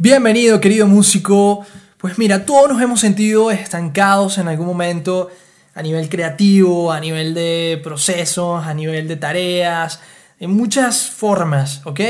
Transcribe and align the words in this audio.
Bienvenido 0.00 0.60
querido 0.60 0.86
músico. 0.86 1.66
Pues 1.96 2.18
mira, 2.18 2.46
todos 2.46 2.68
nos 2.68 2.80
hemos 2.80 3.00
sentido 3.00 3.50
estancados 3.50 4.38
en 4.38 4.46
algún 4.46 4.68
momento 4.68 5.28
a 5.74 5.82
nivel 5.82 6.08
creativo, 6.08 6.92
a 6.92 7.00
nivel 7.00 7.34
de 7.34 7.80
procesos, 7.82 8.64
a 8.64 8.72
nivel 8.74 9.08
de 9.08 9.16
tareas, 9.16 9.98
en 10.38 10.52
muchas 10.52 11.10
formas, 11.10 11.84
¿ok? 11.84 12.00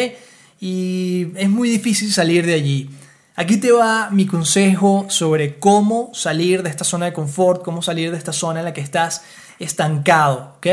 Y 0.60 1.28
es 1.34 1.48
muy 1.48 1.70
difícil 1.70 2.12
salir 2.12 2.44
de 2.44 2.52
allí. 2.52 2.90
Aquí 3.36 3.56
te 3.56 3.72
va 3.72 4.10
mi 4.10 4.26
consejo 4.26 5.06
sobre 5.08 5.58
cómo 5.58 6.10
salir 6.12 6.62
de 6.62 6.68
esta 6.68 6.84
zona 6.84 7.06
de 7.06 7.14
confort, 7.14 7.64
cómo 7.64 7.80
salir 7.80 8.10
de 8.10 8.18
esta 8.18 8.34
zona 8.34 8.58
en 8.58 8.66
la 8.66 8.74
que 8.74 8.82
estás 8.82 9.22
estancado, 9.58 10.56
¿ok? 10.58 10.66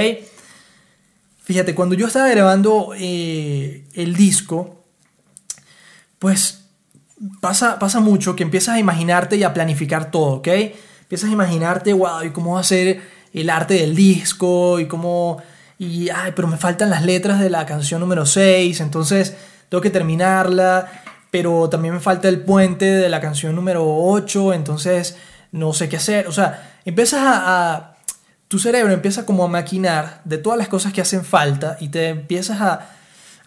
Fíjate, 1.46 1.76
cuando 1.76 1.96
yo 1.96 2.08
estaba 2.08 2.28
grabando 2.28 2.92
eh, 2.98 3.86
el 3.94 4.18
disco, 4.18 4.84
pues 6.20 6.65
pasa, 7.42 7.80
pasa 7.80 8.00
mucho 8.00 8.36
que 8.36 8.44
empiezas 8.44 8.76
a 8.76 8.80
imaginarte 8.80 9.38
y 9.38 9.44
a 9.44 9.54
planificar 9.54 10.12
todo, 10.12 10.36
¿ok? 10.36 10.48
Empiezas 11.02 11.30
a 11.30 11.34
imaginarte, 11.34 11.94
wow, 11.94 12.24
y 12.24 12.32
cómo 12.32 12.54
va 12.54 12.62
a 12.62 12.64
ser 12.64 13.02
el 13.34 13.50
arte 13.50 13.76
del 13.76 13.96
disco, 13.96 14.80
y 14.80 14.88
cómo... 14.88 15.42
Y, 15.78 16.10
ay, 16.10 16.32
pero 16.36 16.48
me 16.48 16.58
faltan 16.58 16.90
las 16.90 17.04
letras 17.04 17.40
de 17.40 17.50
la 17.50 17.66
canción 17.66 18.00
número 18.00 18.26
6, 18.26 18.80
entonces 18.80 19.36
tengo 19.68 19.82
que 19.82 19.90
terminarla, 19.90 20.90
pero 21.32 21.68
también 21.70 21.94
me 21.94 22.00
falta 22.00 22.30
el 22.30 22.42
puente 22.42 22.86
de 22.86 23.10
la 23.10 23.20
canción 23.20 23.56
número 23.56 23.84
8, 23.86 24.54
entonces 24.54 25.18
no 25.52 25.74
sé 25.74 25.90
qué 25.90 25.98
hacer. 25.98 26.28
O 26.28 26.32
sea, 26.32 26.80
empiezas 26.86 27.22
a, 27.22 27.74
a 27.74 27.96
tu 28.48 28.60
cerebro 28.60 28.94
empieza 28.94 29.26
como 29.26 29.44
a 29.44 29.48
maquinar 29.48 30.22
de 30.24 30.38
todas 30.38 30.58
las 30.58 30.70
cosas 30.70 30.94
que 30.94 31.02
hacen 31.02 31.26
falta 31.26 31.78
y 31.82 31.90
te 31.90 32.08
empiezas 32.08 32.62
a, 32.62 32.95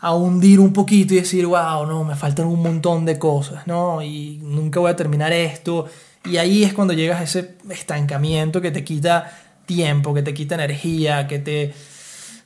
a 0.01 0.15
hundir 0.15 0.61
un 0.61 0.73
poquito 0.73 1.15
y 1.15 1.19
decir, 1.19 1.47
wow, 1.47 1.87
no, 1.87 2.05
me 2.05 2.15
faltan 2.15 2.47
un 2.47 2.63
montón 2.63 3.05
de 3.05 3.19
cosas, 3.19 3.67
¿no? 3.67 4.03
Y 4.03 4.39
nunca 4.43 4.81
voy 4.81 4.91
a 4.91 4.97
terminar 4.97 5.33
esto. 5.33 5.87
Y 6.25 6.37
ahí 6.37 6.63
es 6.63 6.73
cuando 6.73 6.95
llegas 6.95 7.21
a 7.21 7.25
ese 7.25 7.57
estancamiento 7.71 8.61
que 8.61 8.71
te 8.71 8.85
quita 8.85 9.31
tiempo, 9.67 10.15
que 10.15 10.23
te 10.23 10.35
quita 10.35 10.55
energía, 10.55 11.27
que 11.27 11.39
te, 11.39 11.75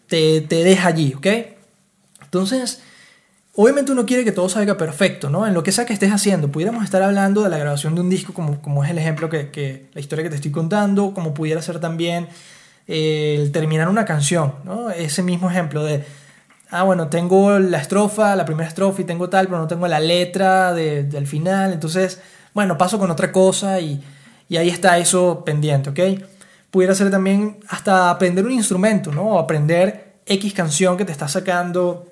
te, 0.07 0.41
te 0.43 0.65
deja 0.65 0.89
allí, 0.89 1.15
¿ok? 1.15 1.27
Entonces, 2.23 2.83
obviamente 3.55 3.93
uno 3.93 4.07
quiere 4.07 4.25
que 4.25 4.33
todo 4.33 4.49
salga 4.49 4.77
perfecto, 4.77 5.29
¿no? 5.29 5.47
En 5.47 5.53
lo 5.53 5.63
que 5.63 5.73
sea 5.73 5.85
que 5.85 5.93
estés 5.93 6.11
haciendo. 6.11 6.51
Pudiéramos 6.51 6.85
estar 6.85 7.03
hablando 7.03 7.43
de 7.43 7.51
la 7.51 7.59
grabación 7.59 7.95
de 7.95 8.01
un 8.01 8.09
disco, 8.09 8.33
como, 8.33 8.63
como 8.63 8.83
es 8.85 8.91
el 8.91 8.99
ejemplo 8.99 9.29
que, 9.29 9.51
que 9.51 9.91
la 9.93 10.01
historia 10.01 10.23
que 10.23 10.31
te 10.31 10.37
estoy 10.37 10.51
contando, 10.51 11.13
como 11.13 11.35
pudiera 11.35 11.61
ser 11.61 11.81
también 11.81 12.29
eh, 12.89 13.37
el 13.39 13.53
terminar 13.53 13.89
una 13.89 14.05
canción, 14.05 14.55
¿no? 14.65 14.91
Ese 14.91 15.23
mismo 15.23 15.51
ejemplo 15.51 15.85
de 15.85 16.05
ah, 16.73 16.85
bueno, 16.85 17.09
tengo 17.09 17.59
la 17.59 17.79
estrofa, 17.79 18.35
la 18.35 18.47
primera 18.47 18.67
estrofa 18.67 19.03
y 19.03 19.05
tengo 19.05 19.29
tal, 19.29 19.47
pero 19.47 19.59
no 19.59 19.69
tengo 19.69 19.87
la 19.87 20.01
letra 20.01 20.73
del 20.73 21.27
final, 21.27 21.73
entonces, 21.73 22.21
bueno, 22.55 22.79
paso 22.79 22.99
con 22.99 23.11
otra 23.11 23.31
cosa 23.31 23.79
y, 23.79 24.03
y 24.49 24.57
ahí 24.57 24.71
está 24.71 24.97
eso 24.97 25.45
pendiente, 25.45 25.91
¿ok? 25.91 26.25
Pudiera 26.71 26.95
ser 26.95 27.11
también 27.11 27.59
hasta 27.69 28.11
aprender 28.11 28.47
un 28.47 28.53
instrumento, 28.53 29.13
¿no? 29.13 29.23
O 29.23 29.39
aprender 29.39 30.15
X 30.25 30.55
canción 30.55 30.97
que 30.97 31.05
te 31.05 31.13
está 31.13 31.29
sacando 31.29 32.07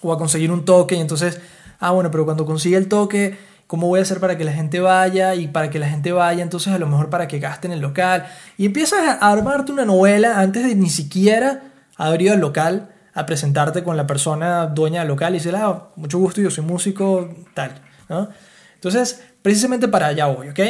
o 0.00 0.12
a 0.12 0.18
conseguir 0.18 0.50
un 0.50 0.64
toque 0.64 0.94
y 0.94 1.00
entonces, 1.00 1.38
ah, 1.78 1.90
bueno, 1.90 2.10
pero 2.10 2.24
cuando 2.24 2.46
consiga 2.46 2.78
el 2.78 2.88
toque, 2.88 3.36
¿cómo 3.66 3.88
voy 3.88 3.98
a 4.00 4.02
hacer 4.04 4.20
para 4.20 4.38
que 4.38 4.44
la 4.44 4.52
gente 4.52 4.80
vaya? 4.80 5.34
Y 5.34 5.48
para 5.48 5.68
que 5.68 5.78
la 5.78 5.88
gente 5.90 6.12
vaya, 6.12 6.42
entonces 6.42 6.72
a 6.72 6.78
lo 6.78 6.86
mejor 6.86 7.10
para 7.10 7.28
que 7.28 7.38
gasten 7.38 7.72
el 7.72 7.80
local. 7.80 8.26
Y 8.56 8.64
empiezas 8.64 9.00
a 9.20 9.30
armarte 9.30 9.70
una 9.70 9.84
novela 9.84 10.40
antes 10.40 10.64
de 10.64 10.74
ni 10.74 10.88
siquiera 10.88 11.64
haber 11.98 12.22
ido 12.22 12.32
al 12.32 12.40
local 12.40 12.91
a 13.14 13.26
presentarte 13.26 13.82
con 13.84 13.96
la 13.96 14.06
persona 14.06 14.66
dueña 14.66 15.04
local 15.04 15.34
y 15.34 15.38
decirle, 15.38 15.58
ah, 15.62 15.88
mucho 15.96 16.18
gusto, 16.18 16.40
yo 16.40 16.50
soy 16.50 16.64
músico, 16.64 17.28
tal. 17.54 17.80
¿no? 18.08 18.28
Entonces, 18.74 19.22
precisamente 19.42 19.88
para 19.88 20.06
allá 20.06 20.26
voy, 20.26 20.48
¿ok? 20.48 20.60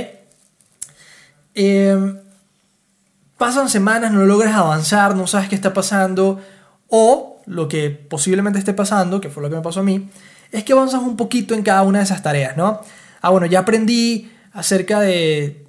Em, 1.55 2.19
pasan 3.37 3.69
semanas, 3.69 4.13
no 4.13 4.25
logras 4.25 4.55
avanzar, 4.55 5.15
no 5.15 5.27
sabes 5.27 5.49
qué 5.49 5.55
está 5.55 5.73
pasando, 5.73 6.41
o 6.89 7.41
lo 7.47 7.69
que 7.69 7.91
posiblemente 7.91 8.59
esté 8.59 8.75
pasando, 8.75 9.21
que 9.21 9.31
fue 9.31 9.43
lo 9.43 9.51
que 9.51 9.57
me 9.57 9.63
pasó 9.63 9.81
a 9.81 9.85
mí, 9.85 10.11
es 10.51 10.65
que 10.65 10.73
avanzas 10.73 11.03
un 11.03 11.17
poquito 11.17 11.55
en 11.55 11.63
cada 11.63 11.83
una 11.83 11.99
de 11.99 12.05
esas 12.05 12.23
tareas, 12.23 12.57
¿no? 12.57 12.81
Ah, 13.21 13.31
bueno, 13.31 13.47
ya 13.47 13.61
aprendí 13.61 14.31
acerca 14.53 15.01
de 15.01 15.65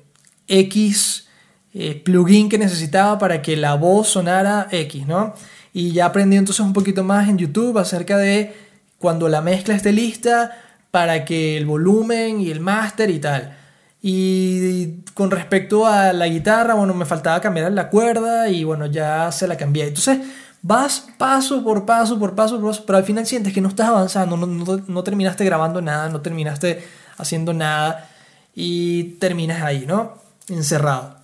X 0.48 1.28
eh, 1.74 2.02
plugin 2.04 2.50
que 2.50 2.58
necesitaba 2.58 3.18
para 3.18 3.42
que 3.42 3.56
la 3.56 3.76
voz 3.76 4.10
sonara 4.10 4.68
X, 4.72 5.08
¿no? 5.08 5.34
Y 5.74 5.92
ya 5.92 6.06
aprendí 6.06 6.38
entonces 6.38 6.66
un 6.66 6.74
poquito 6.74 7.04
más 7.04 7.28
en 7.28 7.38
YouTube 7.38 7.78
acerca 7.80 8.18
de 8.18 8.56
cuando 9.00 9.28
la 9.28 9.42
mezcla 9.42 9.76
esté 9.76 9.92
lista 9.92 10.52
para 10.92 11.26
que 11.26 11.58
el 11.58 11.66
volumen 11.66 12.40
y 12.40 12.52
el 12.52 12.60
máster 12.60 13.10
y 13.10 13.20
tal. 13.20 13.58
Y 14.02 15.02
con 15.14 15.32
respecto 15.32 15.88
a 15.88 16.14
la 16.14 16.28
guitarra, 16.28 16.76
bueno, 16.76 16.94
me 16.94 17.06
faltaba 17.06 17.42
cambiar 17.42 17.72
la 17.72 17.90
cuerda 17.90 18.50
y 18.50 18.64
bueno, 18.64 18.86
ya 18.86 19.32
se 19.32 19.48
la 19.48 19.58
cambié. 19.58 19.88
Entonces 19.88 20.20
vas 20.62 21.08
paso 21.18 21.64
por 21.64 21.86
paso, 21.86 22.20
por 22.20 22.36
paso, 22.36 22.62
por 22.62 22.86
pero 22.86 22.98
al 22.98 23.04
final 23.04 23.26
sientes 23.26 23.54
que 23.54 23.62
no 23.62 23.70
estás 23.70 23.88
avanzando, 23.88 24.38
no, 24.38 24.48
no 24.88 25.04
terminaste 25.04 25.44
grabando 25.44 25.82
nada, 25.82 26.10
no 26.10 26.22
terminaste 26.22 26.84
haciendo 27.18 27.54
nada 27.54 28.10
y 28.54 29.16
terminas 29.20 29.64
ahí, 29.64 29.86
¿no? 29.88 30.18
Encerrado. 30.48 31.18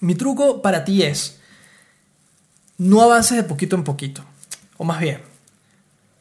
Mi 0.00 0.14
truco 0.14 0.62
para 0.62 0.84
ti 0.84 1.02
es, 1.02 1.37
no 2.78 3.02
avances 3.02 3.36
de 3.36 3.42
poquito 3.42 3.76
en 3.76 3.84
poquito. 3.84 4.24
O 4.76 4.84
más 4.84 5.00
bien, 5.00 5.20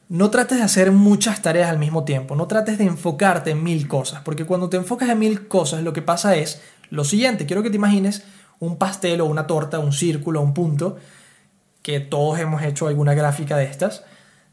no 0.10 0.30
trates 0.30 0.58
de 0.58 0.64
hacer 0.64 0.92
muchas 0.92 1.42
tareas 1.42 1.70
al 1.70 1.78
mismo 1.78 2.04
tiempo, 2.04 2.36
no 2.36 2.48
trates 2.48 2.78
de 2.78 2.86
enfocarte 2.86 3.52
en 3.52 3.64
mil 3.64 3.88
cosas, 3.88 4.22
porque 4.24 4.46
cuando 4.46 4.70
te 4.70 4.78
enfocas 4.78 5.10
en 5.10 5.20
mil 5.20 5.48
cosas 5.48 5.84
lo 5.84 5.94
que 5.94 6.02
pasa 6.02 6.36
es 6.36 6.62
lo 6.90 7.04
siguiente, 7.04 7.46
quiero 7.46 7.64
que 7.64 7.70
te 7.70 7.76
imagines 7.76 8.24
un 8.60 8.78
pastel 8.78 9.22
o 9.22 9.26
una 9.26 9.46
torta, 9.46 9.80
un 9.80 9.94
círculo, 9.94 10.42
un 10.42 10.54
punto, 10.54 10.98
que 11.84 12.00
todos 12.00 12.40
hemos 12.40 12.64
hecho 12.64 12.88
alguna 12.88 13.14
gráfica 13.14 13.56
de 13.56 13.66
estas, 13.66 14.04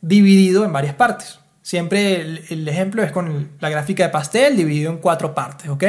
dividido 0.00 0.64
en 0.64 0.72
varias 0.72 0.94
partes. 0.94 1.38
Siempre 1.62 2.20
el, 2.20 2.44
el 2.50 2.68
ejemplo 2.68 3.02
es 3.02 3.12
con 3.12 3.52
la 3.60 3.70
gráfica 3.70 4.04
de 4.04 4.10
pastel 4.10 4.56
dividido 4.56 4.90
en 4.90 4.98
cuatro 4.98 5.34
partes, 5.34 5.70
¿ok? 5.70 5.84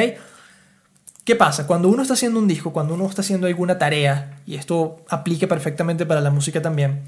¿Qué 1.26 1.34
pasa? 1.34 1.66
Cuando 1.66 1.88
uno 1.88 2.02
está 2.02 2.14
haciendo 2.14 2.38
un 2.38 2.46
disco, 2.46 2.72
cuando 2.72 2.94
uno 2.94 3.08
está 3.08 3.20
haciendo 3.20 3.48
alguna 3.48 3.78
tarea, 3.78 4.38
y 4.46 4.54
esto 4.54 5.04
aplica 5.08 5.48
perfectamente 5.48 6.06
para 6.06 6.20
la 6.20 6.30
música 6.30 6.62
también, 6.62 7.02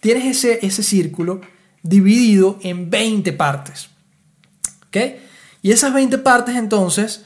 tienes 0.00 0.24
ese, 0.24 0.58
ese 0.66 0.82
círculo 0.82 1.40
dividido 1.84 2.58
en 2.62 2.90
20 2.90 3.32
partes. 3.34 3.88
¿Ok? 4.88 4.96
Y 5.62 5.70
esas 5.70 5.94
20 5.94 6.18
partes 6.18 6.56
entonces, 6.56 7.24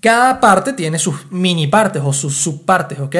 cada 0.00 0.40
parte 0.40 0.72
tiene 0.72 0.98
sus 0.98 1.30
mini 1.30 1.68
partes 1.68 2.02
o 2.04 2.12
sus 2.12 2.36
subpartes, 2.38 2.98
¿ok? 2.98 3.14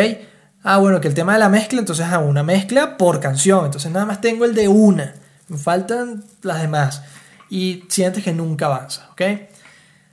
Ah, 0.64 0.78
bueno, 0.78 1.00
que 1.00 1.06
el 1.06 1.14
tema 1.14 1.34
de 1.34 1.38
la 1.38 1.48
mezcla, 1.48 1.78
entonces 1.78 2.04
hago 2.06 2.26
una 2.26 2.42
mezcla 2.42 2.96
por 2.96 3.20
canción, 3.20 3.66
entonces 3.66 3.92
nada 3.92 4.06
más 4.06 4.20
tengo 4.20 4.44
el 4.44 4.56
de 4.56 4.66
una, 4.66 5.14
me 5.46 5.56
faltan 5.56 6.24
las 6.42 6.62
demás 6.62 7.04
y 7.48 7.84
sientes 7.88 8.24
que 8.24 8.32
nunca 8.32 8.66
avanza, 8.66 9.08
¿ok? 9.12 9.22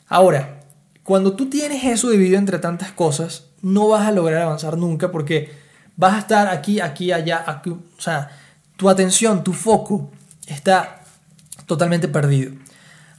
Ahora, 0.08 0.57
cuando 1.08 1.38
tú 1.38 1.50
tienes 1.50 1.86
eso 1.86 2.10
dividido 2.10 2.38
entre 2.38 2.60
tantas 2.60 2.92
cosas, 2.92 3.46
no 3.62 3.88
vas 3.88 4.06
a 4.06 4.12
lograr 4.12 4.42
avanzar 4.42 4.78
nunca 4.78 5.10
porque 5.10 5.54
vas 5.96 6.16
a 6.16 6.20
estar 6.20 6.50
aquí, 6.50 6.82
aquí, 6.82 7.14
allá. 7.14 7.62
O 7.66 8.02
sea, 8.02 8.30
tu 8.76 8.90
atención, 8.90 9.42
tu 9.42 9.54
foco 9.54 10.12
está 10.48 11.00
totalmente 11.66 12.10
perdido. 12.10 12.52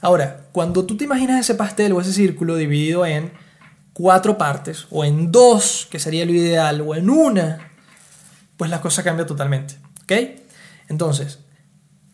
Ahora, 0.01 0.41
cuando 0.51 0.85
tú 0.85 0.97
te 0.97 1.05
imaginas 1.05 1.39
ese 1.39 1.55
pastel 1.55 1.93
o 1.93 1.99
ese 1.99 2.13
círculo 2.13 2.57
dividido 2.57 3.07
en 3.07 3.33
cuatro 3.91 4.37
partes, 4.37 4.85
o 4.91 5.03
en 5.03 5.31
dos, 5.31 5.87
que 5.89 5.97
sería 5.97 6.27
lo 6.27 6.31
ideal, 6.33 6.81
o 6.81 6.93
en 6.93 7.09
una, 7.09 7.71
pues 8.55 8.69
la 8.69 8.81
cosa 8.81 9.01
cambia 9.01 9.25
totalmente. 9.25 9.79
¿Ok? 10.03 10.11
Entonces, 10.89 11.39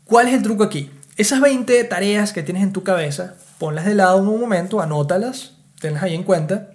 ¿cuál 0.05 0.29
es 0.29 0.35
el 0.35 0.41
truco 0.41 0.63
aquí? 0.63 0.89
Esas 1.17 1.41
20 1.41 1.83
tareas 1.83 2.31
que 2.31 2.43
tienes 2.43 2.63
en 2.63 2.71
tu 2.71 2.83
cabeza, 2.83 3.35
ponlas 3.59 3.83
de 3.83 3.95
lado 3.95 4.19
en 4.19 4.29
un 4.29 4.39
momento, 4.39 4.79
anótalas, 4.79 5.54
tenlas 5.85 6.03
ahí 6.03 6.15
en 6.15 6.23
cuenta. 6.23 6.71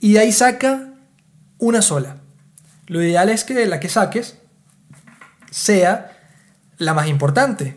Y 0.00 0.12
de 0.12 0.20
ahí 0.20 0.32
saca 0.32 0.92
una 1.58 1.82
sola. 1.82 2.18
Lo 2.86 3.02
ideal 3.02 3.28
es 3.28 3.44
que 3.44 3.66
la 3.66 3.80
que 3.80 3.88
saques 3.88 4.38
sea 5.50 6.16
la 6.78 6.94
más 6.94 7.08
importante, 7.08 7.76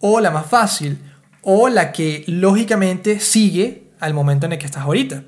o 0.00 0.20
la 0.20 0.30
más 0.30 0.46
fácil, 0.46 0.98
o 1.42 1.68
la 1.68 1.92
que 1.92 2.24
lógicamente 2.26 3.20
sigue 3.20 3.90
al 4.00 4.14
momento 4.14 4.46
en 4.46 4.52
el 4.52 4.58
que 4.58 4.66
estás 4.66 4.84
ahorita. 4.84 5.22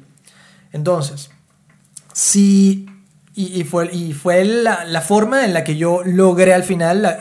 Entonces, 0.72 1.30
si... 2.12 2.86
Y, 3.34 3.64
fue, 3.64 3.88
y 3.90 4.12
fue 4.12 4.44
la, 4.44 5.00
forma 5.00 5.46
en 5.46 5.54
la 5.54 5.64
que 5.64 5.78
yo 5.78 6.02
logré 6.04 6.52
al 6.52 6.64
final 6.64 7.18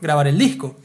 grabar 0.00 0.28
el 0.28 0.38
disco. 0.38 0.78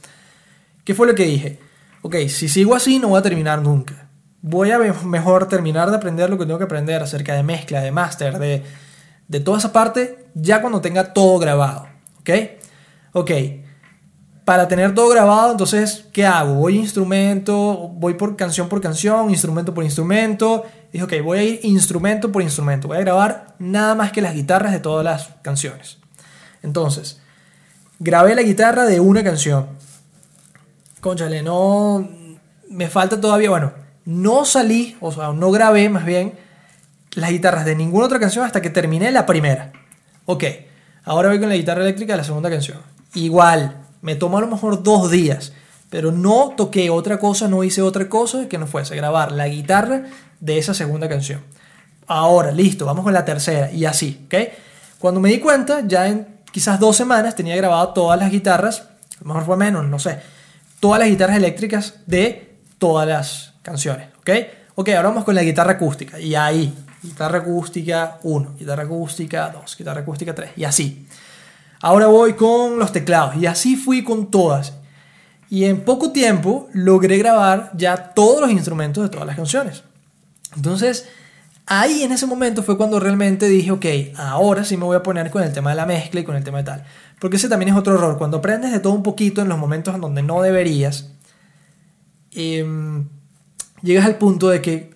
¿Qué 0.84 0.96
fue 0.96 1.06
lo 1.06 1.14
que 1.14 1.26
dije? 1.26 1.60
Ok, 2.02 2.16
si 2.30 2.50
sigo 2.50 2.74
así 2.74 2.98
no 2.98 3.10
voy 3.10 3.20
a 3.20 3.22
terminar 3.22 3.62
nunca. 3.62 4.05
Voy 4.48 4.70
a 4.70 4.78
mejor 4.78 5.50
terminar 5.50 5.90
de 5.90 5.98
aprender 5.98 6.30
lo 6.30 6.38
que 6.38 6.46
tengo 6.46 6.60
que 6.60 6.66
aprender 6.66 7.02
acerca 7.02 7.34
de 7.34 7.42
mezcla, 7.42 7.82
de 7.82 7.92
máster, 7.92 8.38
de, 8.38 8.64
de 9.28 9.40
toda 9.40 9.58
esa 9.58 9.74
parte, 9.74 10.28
ya 10.36 10.62
cuando 10.62 10.82
tenga 10.82 11.14
todo 11.14 11.40
grabado. 11.40 11.88
¿Ok? 12.20 12.30
Ok, 13.14 13.32
para 14.46 14.68
tener 14.68 14.94
todo 14.94 15.10
grabado, 15.10 15.52
entonces, 15.52 16.06
¿qué 16.14 16.28
hago? 16.28 16.54
Voy 16.54 16.78
instrumento, 16.78 17.90
voy 17.96 18.14
por 18.14 18.36
canción 18.36 18.70
por 18.70 18.80
canción, 18.80 19.32
instrumento 19.32 19.74
por 19.74 19.84
instrumento. 19.84 20.64
Dije, 20.94 21.04
ok, 21.04 21.14
voy 21.24 21.40
a 21.40 21.44
ir 21.44 21.60
instrumento 21.64 22.32
por 22.32 22.44
instrumento. 22.44 22.88
Voy 22.88 22.98
a 22.98 23.02
grabar 23.02 23.56
nada 23.58 23.96
más 23.96 24.12
que 24.12 24.22
las 24.22 24.36
guitarras 24.36 24.72
de 24.72 24.80
todas 24.80 25.04
las 25.04 25.30
canciones. 25.42 25.98
Entonces, 26.62 27.20
grabé 27.98 28.36
la 28.36 28.44
guitarra 28.44 28.86
de 28.86 29.00
una 29.00 29.24
canción. 29.24 29.70
Conchale, 31.02 31.42
no. 31.42 32.08
Me 32.70 32.88
falta 32.88 33.20
todavía, 33.20 33.50
bueno, 33.50 33.74
no 34.06 34.46
salí, 34.46 34.96
o 35.02 35.12
sea, 35.12 35.34
no 35.34 35.52
grabé 35.52 35.90
más 35.90 36.06
bien 36.06 36.38
las 37.16 37.32
guitarras 37.32 37.66
de 37.66 37.76
ninguna 37.76 38.06
otra 38.06 38.20
canción 38.20 38.46
hasta 38.46 38.62
que 38.62 38.70
terminé 38.70 39.12
la 39.12 39.26
primera. 39.26 39.72
Ok, 40.26 40.44
ahora 41.04 41.30
voy 41.30 41.40
con 41.40 41.50
la 41.50 41.56
guitarra 41.56 41.82
eléctrica 41.82 42.14
de 42.14 42.18
la 42.18 42.24
segunda 42.24 42.50
canción. 42.50 42.80
Igual, 43.16 43.78
me 44.02 44.16
tomó 44.16 44.38
a 44.38 44.42
lo 44.42 44.48
mejor 44.48 44.84
dos 44.84 45.10
días, 45.10 45.54
pero 45.90 46.12
no 46.12 46.54
toqué 46.56 46.90
otra 46.90 47.18
cosa, 47.18 47.48
no 47.48 47.64
hice 47.64 47.82
otra 47.82 48.08
cosa 48.08 48.48
que 48.48 48.58
no 48.58 48.68
fuese 48.68 48.96
grabar 48.96 49.32
la 49.32 49.48
guitarra 49.48 50.04
de 50.40 50.58
esa 50.58 50.74
segunda 50.74 51.10
canción. 51.10 51.42
Ahora, 52.08 52.52
listo, 52.52 52.86
vamos 52.86 53.04
con 53.04 53.14
la 53.14 53.26
tercera 53.26 53.72
y 53.72 53.86
así, 53.86 54.26
¿ok? 54.26 54.36
Cuando 55.00 55.20
me 55.20 55.30
di 55.30 55.40
cuenta, 55.40 55.82
ya 55.88 56.08
en 56.08 56.28
quizás 56.52 56.80
dos 56.80 56.96
semanas 56.96 57.36
tenía 57.36 57.56
grabado 57.56 57.90
todas 57.90 58.20
las 58.20 58.30
guitarras, 58.30 58.82
a 58.82 59.22
lo 59.22 59.28
mejor 59.28 59.46
fue 59.46 59.58
menos, 59.58 59.86
no 59.86 59.98
sé, 59.98 60.20
todas 60.80 61.00
las 61.00 61.10
guitarras 61.10 61.38
eléctricas 61.38 61.96
de 62.06 62.60
todas 62.78 63.08
las 63.08 63.55
canciones, 63.66 64.10
¿ok? 64.20 64.30
Ok, 64.76 64.90
ahora 64.90 65.10
vamos 65.10 65.24
con 65.24 65.34
la 65.34 65.42
guitarra 65.42 65.74
acústica 65.74 66.20
y 66.20 66.36
ahí, 66.36 66.74
guitarra 67.02 67.40
acústica 67.40 68.20
1, 68.24 68.56
guitarra 68.60 68.84
acústica 68.84 69.50
2, 69.50 69.78
guitarra 69.78 70.02
acústica 70.02 70.36
3 70.36 70.52
y 70.56 70.64
así. 70.64 71.08
Ahora 71.82 72.08
voy 72.08 72.34
con 72.34 72.78
los 72.78 72.92
teclados 72.92 73.36
y 73.36 73.46
así 73.46 73.76
fui 73.76 74.04
con 74.04 74.30
todas. 74.30 74.74
Y 75.50 75.66
en 75.66 75.82
poco 75.82 76.12
tiempo 76.12 76.70
logré 76.74 77.18
grabar 77.18 77.72
ya 77.76 77.96
todos 78.14 78.42
los 78.42 78.52
instrumentos 78.52 79.04
de 79.04 79.10
todas 79.10 79.28
las 79.28 79.36
canciones. 79.36 79.84
Entonces, 80.56 81.08
ahí 81.66 82.04
en 82.04 82.12
ese 82.12 82.26
momento 82.26 82.64
fue 82.64 82.78
cuando 82.78 83.00
realmente 83.00 83.48
dije, 83.48 83.72
ok, 83.72 83.86
ahora 84.18 84.64
sí 84.64 84.78
me 84.78 84.86
voy 84.86 84.96
a 84.96 85.04
poner 85.04 85.30
con 85.30 85.44
el 85.44 85.54
tema 85.54 85.72
de 85.72 85.76
la 85.76 85.86
mezcla 85.86 86.20
y 86.20 86.24
con 86.24 86.36
el 86.36 86.44
tema 86.44 86.60
de 86.60 86.64
tal. 86.64 86.84
Porque 87.20 87.38
ese 87.38 87.50
también 87.50 87.70
es 87.70 87.78
otro 87.78 87.96
error. 87.96 88.18
Cuando 88.18 88.38
aprendes 88.38 88.72
de 88.72 88.80
todo 88.80 88.94
un 88.94 89.04
poquito 89.04 89.42
en 89.42 89.50
los 89.50 89.58
momentos 89.58 89.94
en 89.96 90.02
donde 90.02 90.24
no 90.24 90.42
deberías, 90.42 91.12
em, 92.32 93.08
llegas 93.86 94.06
al 94.06 94.16
punto 94.16 94.50
de 94.50 94.62
que, 94.62 94.92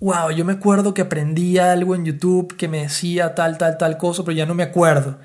wow, 0.00 0.30
yo 0.30 0.44
me 0.44 0.54
acuerdo 0.54 0.94
que 0.94 1.02
aprendí 1.02 1.58
algo 1.58 1.94
en 1.94 2.04
YouTube 2.04 2.56
que 2.56 2.66
me 2.66 2.82
decía 2.82 3.34
tal, 3.34 3.58
tal, 3.58 3.78
tal 3.78 3.98
cosa, 3.98 4.24
pero 4.24 4.36
ya 4.36 4.46
no 4.46 4.54
me 4.54 4.64
acuerdo. 4.64 5.18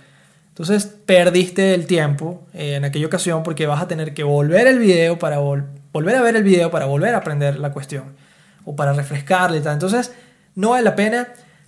Entonces 0.50 0.86
perdiste 0.86 1.74
el 1.74 1.86
tiempo 1.88 2.46
eh, 2.54 2.76
en 2.76 2.86
aquella 2.86 3.08
ocasión 3.08 3.44
porque 3.44 3.68
vas 3.68 3.82
a 3.82 3.88
tener 3.88 4.14
que 4.14 4.24
volver 4.24 4.68
el 4.68 4.80
video 4.80 5.18
para 5.18 5.40
volver 5.40 6.16
a 6.16 6.22
ver 6.22 6.36
el 6.36 6.44
video 6.44 6.72
para 6.72 6.86
volver 6.86 7.16
a 7.16 7.18
aprender 7.18 7.60
la 7.60 7.74
cuestión 7.74 8.16
o 8.64 8.76
para 8.76 8.94
refrescarle 8.94 9.58
y 9.58 9.62
tal. 9.62 9.74
Entonces 9.74 10.14
no 10.56 10.70
vale 10.72 10.84
la 10.84 10.96
pena 10.96 11.28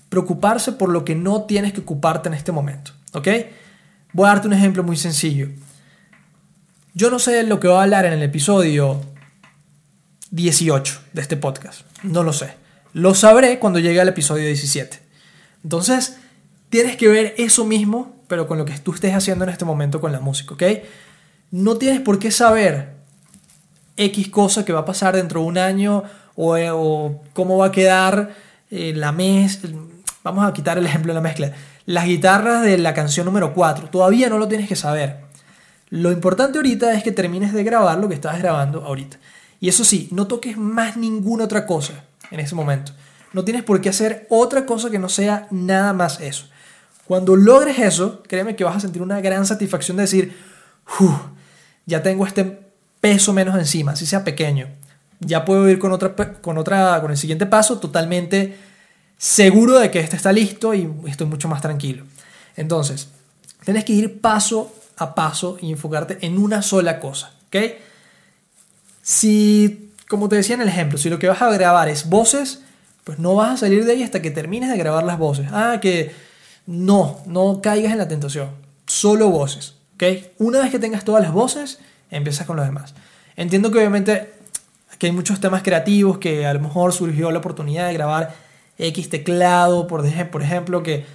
preocuparse 0.09 0.71
por 0.71 0.89
lo 0.89 1.03
que 1.03 1.15
no 1.15 1.44
tienes 1.44 1.73
que 1.73 1.81
ocuparte 1.81 2.29
en 2.29 2.35
este 2.35 2.51
momento. 2.51 2.91
¿Ok? 3.13 3.27
Voy 4.13 4.25
a 4.25 4.29
darte 4.29 4.47
un 4.47 4.53
ejemplo 4.53 4.83
muy 4.83 4.95
sencillo. 4.95 5.49
Yo 6.94 7.09
no 7.09 7.19
sé 7.19 7.44
lo 7.44 7.59
que 7.59 7.67
voy 7.67 7.77
a 7.77 7.83
hablar 7.83 8.05
en 8.05 8.13
el 8.13 8.23
episodio 8.23 9.01
18 10.31 11.00
de 11.13 11.21
este 11.21 11.38
podcast. 11.38 11.81
No 12.03 12.24
lo 12.24 12.33
sé. 12.33 12.56
Lo 12.94 13.15
sabré 13.15 13.59
cuando 13.59 13.79
llegue 13.79 14.01
al 14.01 14.07
episodio 14.07 14.45
17. 14.45 15.00
Entonces, 15.63 16.18
tienes 16.69 16.97
que 16.97 17.07
ver 17.07 17.35
eso 17.38 17.65
mismo 17.65 18.18
pero 18.27 18.47
con 18.47 18.57
lo 18.57 18.65
que 18.65 18.77
tú 18.79 18.94
estés 18.94 19.13
haciendo 19.13 19.45
en 19.45 19.50
este 19.50 19.65
momento 19.65 20.00
con 20.00 20.12
la 20.12 20.19
música, 20.19 20.53
¿ok? 20.53 20.63
No 21.51 21.77
tienes 21.77 22.01
por 22.01 22.19
qué 22.19 22.29
saber 22.29 22.95
X 23.95 24.29
cosa 24.29 24.65
que 24.65 24.74
va 24.74 24.81
a 24.81 24.85
pasar 24.85 25.15
dentro 25.15 25.41
de 25.41 25.47
un 25.47 25.57
año 25.57 26.03
o, 26.35 27.21
cómo 27.33 27.57
va 27.57 27.68
a 27.68 27.71
quedar 27.71 28.35
eh, 28.69 28.94
la 28.95 29.12
mezcla. 29.12 29.71
Vamos 30.23 30.45
a 30.45 30.53
quitar 30.53 30.77
el 30.77 30.85
ejemplo 30.85 31.13
de 31.13 31.15
la 31.15 31.21
mezcla. 31.21 31.53
Las 31.85 32.06
guitarras 32.06 32.63
de 32.63 32.77
la 32.77 32.94
canción 32.94 33.25
número 33.25 33.53
4. 33.53 33.89
Todavía 33.89 34.30
no 34.30 34.38
lo 34.38 34.47
tienes 34.47 34.68
que 34.68 34.75
saber. 34.75 35.21
Lo 35.89 36.12
importante 36.12 36.57
ahorita 36.57 36.94
es 36.94 37.01
que 37.01 37.13
termines 37.13 37.53
de 37.53 37.63
grabar 37.63 37.97
lo 37.97 38.09
que 38.09 38.15
estás 38.15 38.38
grabando 38.39 38.83
ahorita. 38.83 39.18
Y 39.59 39.69
eso 39.69 39.83
sí, 39.83 40.07
no 40.12 40.27
toques 40.27 40.57
más 40.57 40.98
ninguna 40.98 41.45
otra 41.45 41.65
cosa 41.65 42.04
en 42.31 42.39
ese 42.39 42.56
momento. 42.56 42.92
No 43.33 43.44
tienes 43.44 43.63
por 43.63 43.81
qué 43.81 43.89
hacer 43.89 44.27
otra 44.30 44.65
cosa 44.65 44.89
que 44.89 45.00
no 45.00 45.09
sea 45.09 45.48
nada 45.51 45.94
más 45.94 46.19
eso. 46.21 46.45
Cuando 47.06 47.36
logres 47.36 47.80
eso, 47.80 48.21
créeme 48.27 48.56
que 48.56 48.63
vas 48.63 48.77
a 48.77 48.80
sentir 48.81 49.01
una 49.01 49.21
gran 49.21 49.45
satisfacción 49.45 49.98
de 49.98 50.04
decir, 50.04 50.38
ya 51.86 52.04
tengo 52.04 52.25
este 52.25 52.59
peso 53.00 53.33
menos 53.33 53.57
encima, 53.57 53.94
así 53.94 54.06
sea 54.06 54.24
pequeño. 54.24 54.68
Ya 55.19 55.45
puedo 55.45 55.68
ir 55.69 55.80
con, 55.80 55.92
otra, 55.92 56.15
con, 56.15 56.57
otra, 56.57 57.00
con 57.01 57.12
el 57.12 57.18
siguiente 57.18 57.45
paso 57.45 57.80
totalmente 57.80 58.57
seguro 59.18 59.80
de 59.80 59.89
que 59.89 60.00
este 60.00 60.15
está 60.15 60.31
listo 60.31 60.74
y 60.74 60.89
estoy 61.07 61.27
mucho 61.27 61.48
más 61.48 61.62
tranquilo. 61.62 62.06
Entonces, 62.56 63.09
tienes 63.63 63.86
que 63.86 63.94
ir 63.94 64.21
paso 64.21 64.74
a 64.98 65.15
paso 65.15 65.57
y 65.62 65.71
enfocarte 65.71 66.18
en 66.21 66.38
una 66.38 66.62
sola 66.62 67.00
cosa, 67.00 67.33
¿ok? 67.48 67.56
Si, 69.07 69.94
como 70.09 70.27
te 70.27 70.36
decía 70.36 70.56
en 70.56 70.62
el 70.62 70.68
ejemplo, 70.68 70.98
si 70.98 71.09
lo 71.09 71.18
que 71.18 71.30
vas 71.30 71.42
a 71.42 71.50
grabar 71.50 71.88
es 71.88 72.09
voces, 72.09 72.63
pues 73.06 73.19
no 73.19 73.36
vas 73.36 73.54
a 73.54 73.57
salir 73.57 73.86
de 73.86 73.94
ahí 73.94 74.04
hasta 74.04 74.21
que 74.21 74.31
termines 74.31 74.69
de 74.69 74.77
grabar 74.77 75.06
las 75.06 75.18
voces. 75.18 75.48
Ah, 75.54 75.80
que 75.81 76.12
no, 76.65 77.21
no 77.25 77.62
caigas 77.62 77.94
en 77.94 78.00
la 78.00 78.09
tentación. 78.09 78.50
Solo 78.86 79.30
voces. 79.30 79.75
¿ok? 79.95 80.04
Una 80.39 80.59
vez 80.59 80.71
que 80.71 80.80
tengas 80.80 81.06
todas 81.06 81.23
las 81.23 81.31
voces, 81.31 81.80
empiezas 82.11 82.45
con 82.45 82.57
los 82.57 82.66
demás. 82.66 82.95
Entiendo 83.37 83.71
que 83.71 83.78
obviamente 83.78 84.33
que 84.99 85.06
hay 85.06 85.14
muchos 85.14 85.40
temas 85.40 85.64
creativos 85.64 86.18
que 86.18 86.45
a 86.45 86.54
lo 86.54 86.59
mejor 86.59 86.92
surgió 86.92 87.31
la 87.31 87.40
oportunidad 87.40 87.87
de 87.87 87.94
grabar 87.94 88.35
X 88.78 89.09
teclado, 89.09 89.87
por, 89.87 90.04
por 90.31 90.44
ejemplo, 90.44 90.83
que 90.83 91.06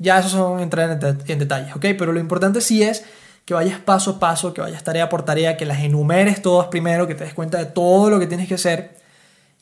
ya 0.00 0.18
esos 0.18 0.32
son 0.32 0.58
entrar 0.58 1.00
en, 1.00 1.30
en 1.30 1.38
detalles, 1.38 1.76
¿ok? 1.76 1.86
Pero 1.96 2.12
lo 2.12 2.18
importante 2.18 2.60
sí 2.60 2.82
es 2.82 3.04
que 3.46 3.54
vayas 3.54 3.78
paso 3.78 4.10
a 4.10 4.18
paso, 4.18 4.52
que 4.52 4.60
vayas 4.60 4.82
tarea 4.82 5.08
por 5.08 5.24
tarea, 5.24 5.56
que 5.56 5.64
las 5.64 5.78
enumeres 5.78 6.42
todas 6.42 6.66
primero, 6.66 7.06
que 7.06 7.14
te 7.14 7.24
des 7.24 7.32
cuenta 7.32 7.58
de 7.58 7.66
todo 7.66 8.10
lo 8.10 8.18
que 8.18 8.26
tienes 8.26 8.48
que 8.48 8.54
hacer 8.54 8.96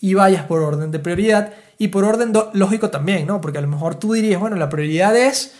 y 0.01 0.15
vayas 0.15 0.45
por 0.45 0.63
orden 0.63 0.91
de 0.91 0.99
prioridad 0.99 1.53
y 1.79 1.89
por 1.89 2.05
orden 2.05 2.33
lógico 2.55 2.91
también, 2.91 3.27
¿no? 3.27 3.43
Porque 3.43 3.59
a 3.59 3.61
lo 3.61 3.69
mejor 3.69 3.95
tú 3.97 4.15
dirías, 4.15 4.41
bueno, 4.41 4.57
la 4.57 4.71
prioridad 4.71 5.15
es 5.15 5.53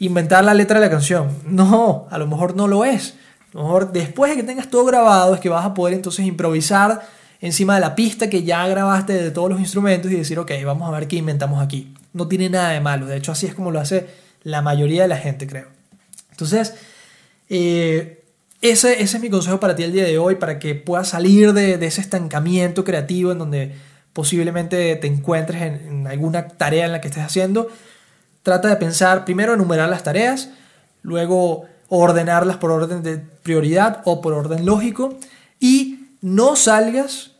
inventar 0.00 0.44
la 0.44 0.54
letra 0.54 0.80
de 0.80 0.86
la 0.86 0.90
canción. 0.90 1.28
No, 1.46 2.08
a 2.10 2.18
lo 2.18 2.26
mejor 2.26 2.56
no 2.56 2.66
lo 2.66 2.84
es. 2.84 3.14
A 3.54 3.58
lo 3.58 3.62
mejor 3.62 3.92
después 3.92 4.32
de 4.32 4.36
que 4.36 4.42
tengas 4.42 4.68
todo 4.68 4.84
grabado 4.84 5.32
es 5.34 5.40
que 5.40 5.48
vas 5.48 5.64
a 5.64 5.72
poder 5.72 5.94
entonces 5.94 6.26
improvisar 6.26 7.06
encima 7.40 7.76
de 7.76 7.80
la 7.80 7.94
pista 7.94 8.28
que 8.28 8.42
ya 8.42 8.66
grabaste 8.66 9.12
de 9.12 9.30
todos 9.30 9.50
los 9.50 9.60
instrumentos 9.60 10.10
y 10.10 10.16
decir, 10.16 10.38
ok, 10.40 10.50
vamos 10.64 10.88
a 10.88 10.90
ver 10.90 11.06
qué 11.06 11.16
inventamos 11.16 11.62
aquí. 11.62 11.94
No 12.12 12.26
tiene 12.26 12.50
nada 12.50 12.70
de 12.70 12.80
malo. 12.80 13.06
De 13.06 13.16
hecho, 13.16 13.30
así 13.30 13.46
es 13.46 13.54
como 13.54 13.70
lo 13.70 13.78
hace 13.78 14.08
la 14.42 14.62
mayoría 14.62 15.02
de 15.02 15.08
la 15.08 15.16
gente, 15.16 15.46
creo. 15.46 15.68
Entonces, 16.30 16.74
eh, 17.48 18.24
ese, 18.60 19.02
ese, 19.02 19.16
es 19.16 19.22
mi 19.22 19.30
consejo 19.30 19.60
para 19.60 19.76
ti 19.76 19.82
el 19.82 19.92
día 19.92 20.04
de 20.04 20.18
hoy, 20.18 20.36
para 20.36 20.58
que 20.58 20.74
puedas 20.74 21.08
salir 21.08 21.52
de, 21.52 21.78
de 21.78 21.86
ese 21.86 22.00
estancamiento 22.00 22.84
creativo 22.84 23.32
en 23.32 23.38
donde 23.38 23.74
posiblemente 24.16 24.96
te 24.96 25.06
encuentres 25.06 25.60
en, 25.60 26.06
alguna 26.06 26.48
tarea 26.48 26.86
en 26.86 26.92
la 26.92 27.02
que 27.02 27.08
estés 27.08 27.22
haciendo, 27.22 27.68
trata 28.42 28.68
de 28.68 28.76
pensar 28.76 29.26
primero 29.26 29.52
enumerar 29.52 29.90
las 29.90 30.04
tareas, 30.04 30.48
luego 31.02 31.66
ordenarlas 31.88 32.56
por 32.56 32.70
orden 32.70 33.02
de 33.02 33.18
prioridad 33.18 34.00
o 34.06 34.22
por 34.22 34.32
orden 34.32 34.64
lógico 34.64 35.18
y 35.60 36.12
no 36.22 36.56
salgas 36.56 37.32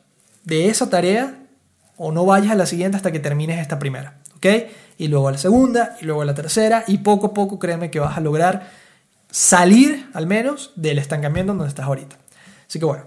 de 0.44 0.68
esa 0.68 0.90
tarea 0.90 1.38
o 1.96 2.12
no 2.12 2.26
vayas 2.26 2.52
a 2.52 2.56
la 2.56 2.66
siguiente 2.66 2.98
hasta 2.98 3.10
que 3.10 3.20
termines 3.20 3.58
esta 3.58 3.78
primera, 3.78 4.18
¿ok? 4.36 4.46
Y 4.98 5.08
luego 5.08 5.28
a 5.28 5.32
la 5.32 5.38
segunda 5.38 5.96
y 6.02 6.04
luego 6.04 6.20
a 6.20 6.26
la 6.26 6.34
tercera 6.34 6.84
y 6.86 6.98
poco 6.98 7.28
a 7.28 7.32
poco 7.32 7.58
créeme 7.58 7.90
que 7.90 8.00
vas 8.00 8.18
a 8.18 8.20
lograr 8.20 8.68
salir 9.36 10.08
al 10.14 10.26
menos 10.26 10.72
del 10.76 10.98
estancamiento 10.98 11.52
donde 11.52 11.68
estás 11.68 11.84
ahorita. 11.84 12.16
Así 12.66 12.78
que 12.78 12.86
bueno, 12.86 13.04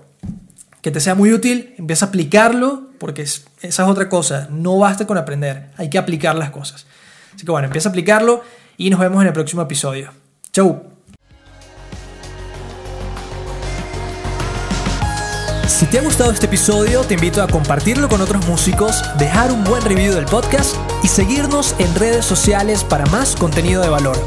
que 0.80 0.92
te 0.92 1.00
sea 1.00 1.16
muy 1.16 1.34
útil, 1.34 1.74
empieza 1.80 2.06
a 2.06 2.10
aplicarlo, 2.10 2.90
porque 3.00 3.24
esa 3.24 3.48
es 3.62 3.80
otra 3.80 4.10
cosa, 4.10 4.48
no 4.52 4.78
basta 4.78 5.08
con 5.08 5.18
aprender, 5.18 5.72
hay 5.76 5.90
que 5.90 5.98
aplicar 5.98 6.36
las 6.36 6.52
cosas. 6.52 6.86
Así 7.34 7.46
que 7.46 7.52
bueno, 7.52 7.66
empieza 7.66 7.90
a 7.90 7.92
aplicarlo 7.92 8.44
y 8.78 8.92
nos 8.92 9.00
vemos 9.00 9.22
en 9.24 9.28
el 9.28 9.34
próximo 9.34 9.64
episodio. 9.64 10.12
Chau. 10.54 10.84
Si 15.68 15.88
te 15.88 15.98
ha 15.98 16.04
gustado 16.04 16.30
este 16.32 16.46
episodio, 16.46 17.02
te 17.06 17.16
invito 17.16 17.42
a 17.42 17.48
compartirlo 17.48 18.08
con 18.08 18.22
otros 18.22 18.46
músicos, 18.46 19.02
dejar 19.18 19.52
un 19.52 19.64
buen 19.64 19.82
review 19.84 20.14
del 20.14 20.26
podcast 20.26 20.76
y 21.02 21.08
seguirnos 21.08 21.74
en 21.80 21.96
redes 21.96 22.24
sociales 22.24 22.84
para 22.84 23.08
más 23.08 23.36
contenido 23.36 23.82
de 23.82 23.90
valor. 23.90 24.18